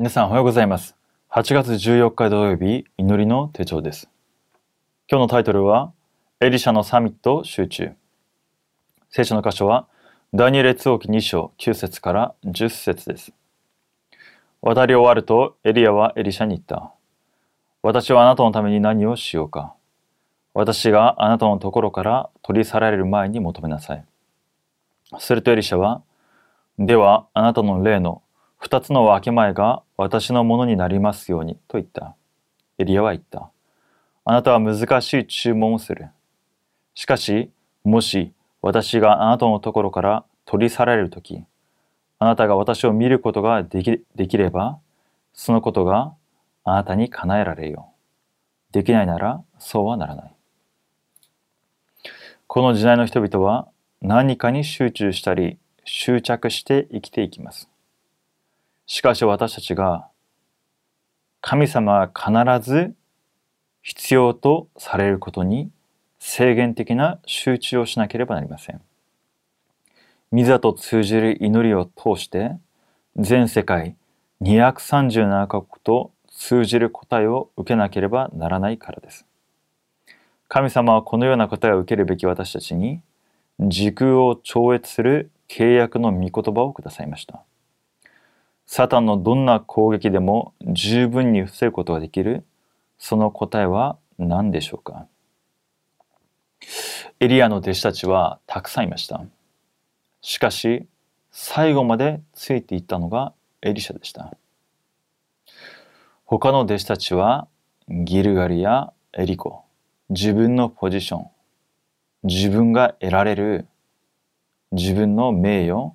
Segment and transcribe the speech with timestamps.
[0.00, 0.94] 皆さんおはようございます。
[1.28, 4.08] 8月14日土曜日、祈りの手帳です。
[5.10, 5.92] 今日のタイトルは、
[6.38, 7.90] エリシャのサミット集中。
[9.10, 9.88] 聖書の箇所は、
[10.32, 13.32] ダニエル列王記2章9節から10節です。
[14.62, 16.92] 渡り終わると、エリアはエリシャに言った。
[17.82, 19.74] 私はあなたのために何をしようか。
[20.54, 24.04] 私があなたのところから取り去られる前に求めなさい。
[25.18, 26.02] するとエリシャは、
[26.78, 28.22] ではあなたの霊の
[28.58, 32.14] 二つの分け前が私のものになりますようにと言った。
[32.78, 33.50] エリアは言った。
[34.24, 36.06] あなたは難しい注文をする。
[36.94, 37.50] しかし、
[37.82, 41.42] もし私があなたのところから取り去られるとき、
[42.20, 44.78] あなたが私を見ることができできれば、
[45.34, 46.14] そのことが
[46.62, 47.90] あなたに叶えられよ
[48.70, 48.72] う。
[48.72, 50.34] できないならそうはならない。
[52.46, 53.68] この時代の人々は
[54.00, 57.68] 何かに集中したり執着して生きていきます。
[58.88, 60.08] しかし私たちが
[61.42, 62.94] 神様は必ず
[63.82, 65.70] 必要とされることに
[66.18, 68.80] 制限的な集中をしなければなりません。
[70.32, 72.56] ミザと通じる祈りを通して
[73.16, 73.94] 全世界
[74.40, 79.26] 237カ国と通じる答えを受けなければならないからです。
[80.48, 83.02] 神様はこのような答えを受けるべき私たちに
[83.60, 87.42] 時空を超越する契約の御言葉をくださいました。
[88.70, 92.44] サタンのどんな攻撃でも十分に防ぐことができる？
[92.98, 95.06] その答えは何でしょうか？
[97.18, 99.24] エリアの弟子たちはたくさんいました。
[100.20, 100.86] しかし
[101.32, 104.36] 最後までついていったのがエリシャでした。
[106.26, 107.48] 他の弟子たちは
[107.88, 109.64] ギルガリやエリコ、
[110.10, 111.26] 自分のポジション、
[112.22, 113.66] 自分が得られる
[114.72, 115.94] 自分の名誉、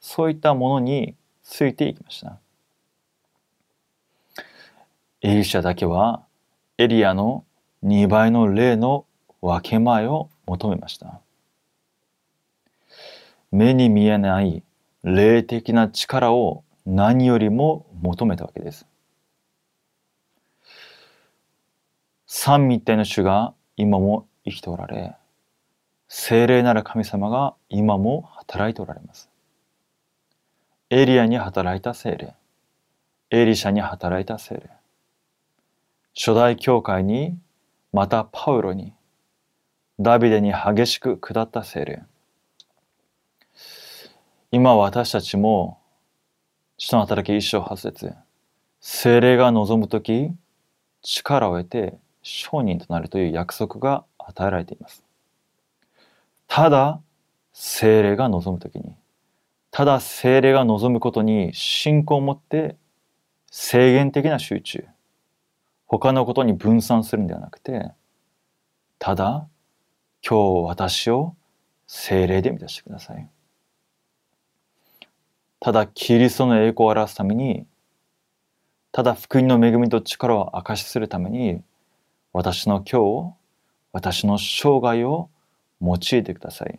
[0.00, 1.14] そういったものに
[1.50, 2.38] ついていきました。
[5.20, 6.24] エリシャだけは
[6.78, 7.44] エリアの
[7.84, 9.04] 2倍の霊の
[9.42, 11.20] 分け前を求めました。
[13.50, 14.62] 目に見えない
[15.02, 18.86] 霊的な力を何よりも求めたわけです。
[22.26, 25.16] 三密体の主が今も生きておられ、
[26.08, 29.29] 精霊なる神様が今も働いておられます。
[30.92, 32.34] エリアに働いた精霊、
[33.30, 34.70] エリシャに働いた精霊、
[36.16, 37.38] 初代教会に、
[37.92, 38.92] またパウロに、
[40.00, 42.02] ダビデに激しく下った精霊。
[44.50, 45.78] 今私たちも、
[46.76, 48.12] 使徒の働き一生八節
[48.80, 50.32] 精霊が望むとき、
[51.02, 55.04] 力を得て商人となるという約束が与えられています。
[56.48, 57.00] ただ、
[57.52, 58.96] 精霊が望むときに、
[59.70, 62.76] ただ精霊が望むことに信仰を持って
[63.50, 64.84] 制限的な集中。
[65.86, 67.90] 他のことに分散するんではなくて
[69.00, 69.48] ただ
[70.24, 71.34] 今日私を
[71.88, 73.28] 精霊で満たしてください。
[75.58, 77.66] ただキリストの栄光を表すために
[78.92, 81.62] ただ福音の恵みと力を証しするために
[82.32, 83.34] 私の今日
[83.92, 85.28] 私の生涯を
[85.82, 86.78] 用いてください。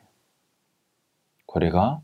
[1.45, 2.01] これが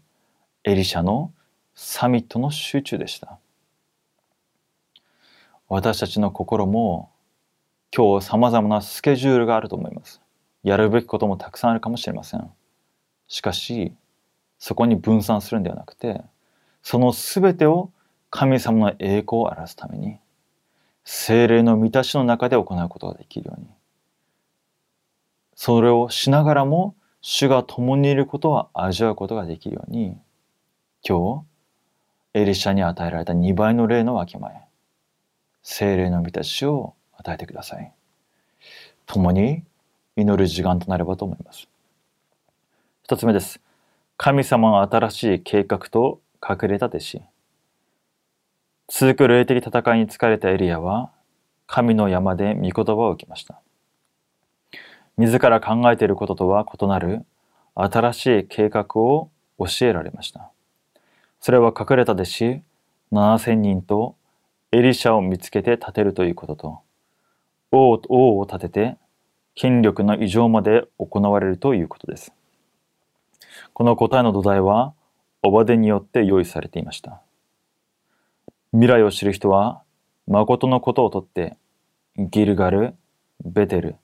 [0.67, 1.31] エリシャの
[1.75, 3.39] サミットの集中でした。
[5.69, 7.09] 私たちの心も
[7.95, 10.19] 今日様々なスケジュールがあると思います。
[10.63, 12.51] やるべきこともたくさんあるかもしれません。
[13.29, 13.94] しかし、
[14.59, 16.22] そこに分散するんではなくて、
[16.84, 17.89] その全てを
[18.29, 20.19] 神様の栄光を表すために、
[21.05, 23.67] 精霊の満たしの中で行うことができるように。
[25.55, 30.17] それをしながらも、主が共にいることを味わうことができるように、
[31.07, 31.45] 今
[32.34, 34.68] 日、エリシャに与えられた2倍の霊の分け前、
[35.63, 37.94] 精霊の満たしを与えてください。
[39.06, 39.63] 共に
[40.17, 41.69] 祈る時間となればと思います。
[43.03, 43.62] 一つ目です。
[44.17, 47.22] 神様の新しい計画と隠れた弟子。
[48.90, 51.14] 続く霊的戦いに疲れたエリアは、
[51.67, 53.61] 神の山で御言葉を受けました。
[55.16, 57.26] 自ら考えていることとは異なる
[57.76, 60.52] 新しい計画を教えられました。
[61.39, 62.61] それは隠れた弟子
[63.11, 64.16] 7000人と
[64.72, 66.79] エリシャを見つけて立てるということと、
[67.72, 68.97] 王王を立てて
[69.57, 72.31] 権力の異常まで行われるということです。
[73.73, 74.93] この答えの土台は、
[75.41, 77.22] オバデによって用意されていました。
[78.72, 79.81] 未来を知る人は、
[80.28, 81.57] 誠のことをとって、
[82.17, 82.93] ギルガル、
[83.43, 83.95] ベテル、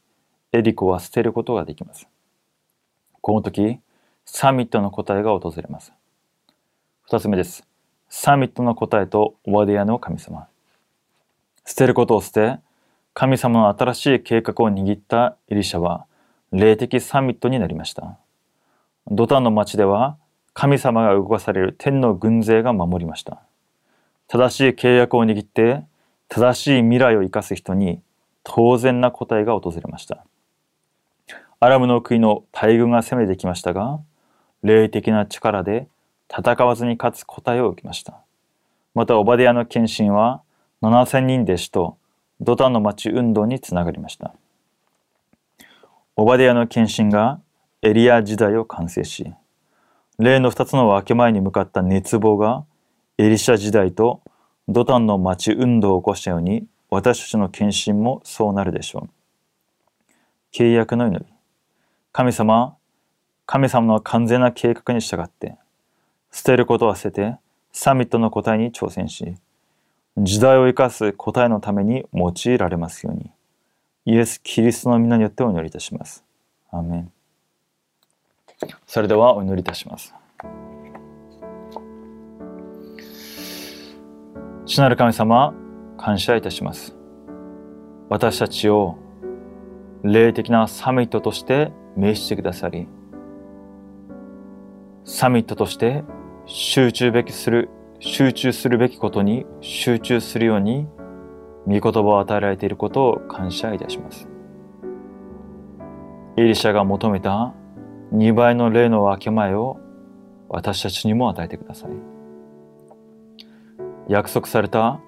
[0.53, 2.07] エリコは捨てることができます。
[3.21, 3.79] この時、
[4.25, 5.93] サミットの答えが訪れます。
[7.05, 7.67] 二つ目です。
[8.07, 10.47] サミットの答えとオバディアの神様。
[11.65, 12.59] 捨てることを捨て、
[13.13, 16.05] 神様の新しい計画を握ったエリシャは、
[16.53, 18.17] 霊的サミットになりました。
[19.11, 20.15] ドタンの町では、
[20.53, 23.41] 神様が動かされる天の軍勢が守りました。
[24.27, 25.83] 正しい契約を握って、
[26.29, 28.01] 正しい未来を生かす人に
[28.45, 30.25] 当然な答えが訪れました。
[31.59, 33.99] アラムの国の大軍が攻めてきましたが、
[34.63, 35.87] 霊的な力で
[36.29, 38.19] 戦わずに勝つ答えを受けました。
[38.93, 40.41] また、オバディアの献身は
[40.81, 41.97] 7000人弟子と
[42.41, 44.33] ドタンの町運動につながりました。
[46.15, 47.39] オバディアの献身が
[47.81, 49.33] エリア時代を完成し、
[50.19, 52.65] 例の2つの分け前に向かった熱望が
[53.17, 54.21] エリシャ時代と
[54.67, 59.09] ドタンの町運動を起こしたように私たちの献身もそうなるでしょう。
[60.53, 61.25] 契約の祈り。
[62.11, 62.77] 神様、
[63.47, 65.57] 神様の完全な計画に従って、
[66.33, 67.37] 捨てることは捨てて、
[67.71, 69.35] サミットの答えに挑戦し、
[70.17, 73.29] 時代を生かす答えのために用いられますように、
[74.05, 76.25] イエス・キリストの皆によってお祈りいたします。
[76.71, 77.11] アーメン。
[78.87, 80.15] それではお祈りいたします。
[84.65, 85.53] 主なる神様、
[85.97, 86.95] 感謝いたします。
[88.09, 88.97] 私たちを
[90.01, 92.87] 霊的なサミットとして名してくださり、
[95.05, 96.03] サミットとして
[96.45, 97.69] 集中べきする、
[97.99, 100.87] 集中するべきことに集中するように、
[101.65, 104.27] 御言葉を与えられていることを感謝いたします。
[106.35, 107.53] エリシャが求めた
[108.11, 109.79] 2倍の霊の分け前を
[110.49, 111.91] 私たちにも与えてください。
[114.09, 114.99] 約束された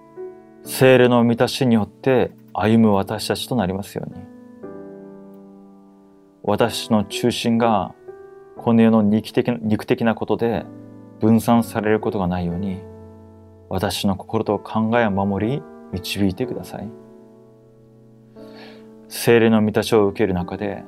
[0.63, 4.23] 精霊の満たしによって歩む私たちとなりますように。
[6.43, 7.93] 私の中心が
[8.57, 10.65] この世の肉的肉的なことで
[11.19, 12.81] 分散されることがないように
[13.69, 17.05] 私の心と考えを守り導いてください。
[19.07, 20.83] 精霊の満たしを受ける中で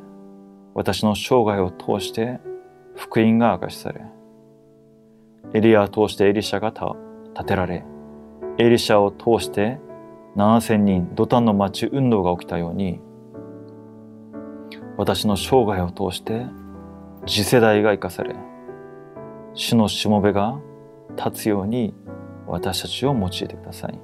[0.74, 2.40] 私の生涯を通して
[2.96, 4.02] 福音が明かしされ
[5.54, 6.74] エリアを通してエリシャが
[7.34, 7.86] 立てられ
[8.58, 9.80] エリシャを通して
[10.36, 13.00] 7000人ドタンの町運動が起きたように
[14.98, 16.48] 私の生涯を通して
[17.26, 18.36] 次世代が生かされ
[19.58, 20.60] 主のしもべが
[21.18, 21.96] 立つように
[22.46, 24.00] 私たちを用いてください。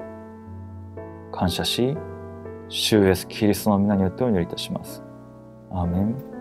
[1.32, 1.96] 感謝し
[2.70, 5.04] 主イエスキリストの皆によってお祈りいたします。
[5.72, 6.33] アーメン。